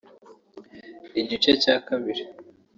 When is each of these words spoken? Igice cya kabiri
Igice 1.21 1.51
cya 1.63 1.75
kabiri 1.87 2.23